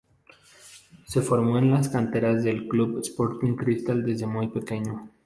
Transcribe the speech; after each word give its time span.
Se 1.05 1.21
formó 1.21 1.59
en 1.59 1.69
las 1.69 1.87
canteras 1.89 2.43
del 2.43 2.67
club 2.67 2.97
Sporting 3.03 3.53
Cristal 3.55 4.03
desde 4.03 4.25
muy 4.25 4.47
pequeño. 4.47 5.11